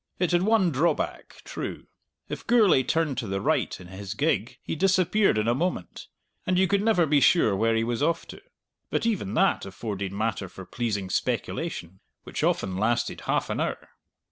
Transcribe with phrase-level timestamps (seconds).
[0.17, 1.85] It had one drawback, true:
[2.27, 6.07] if Gourlay turned to the right in his gig he disappeared in a moment,
[6.47, 8.41] and you could never be sure where he was off to.
[8.89, 13.89] But even that afforded matter for pleasing speculation which often lasted half an hour.